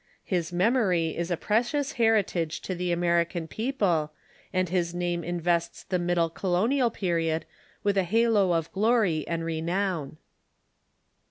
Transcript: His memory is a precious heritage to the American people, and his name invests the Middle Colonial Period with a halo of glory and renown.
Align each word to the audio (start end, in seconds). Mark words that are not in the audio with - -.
His 0.23 0.51
memory 0.51 1.15
is 1.15 1.29
a 1.29 1.37
precious 1.37 1.91
heritage 1.91 2.61
to 2.61 2.73
the 2.73 2.91
American 2.91 3.47
people, 3.47 4.11
and 4.51 4.67
his 4.67 4.95
name 4.95 5.23
invests 5.23 5.83
the 5.83 5.99
Middle 5.99 6.27
Colonial 6.31 6.89
Period 6.89 7.45
with 7.83 7.99
a 7.99 8.03
halo 8.03 8.51
of 8.51 8.71
glory 8.71 9.27
and 9.27 9.45
renown. 9.45 10.17